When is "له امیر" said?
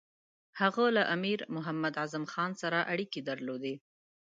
0.97-1.39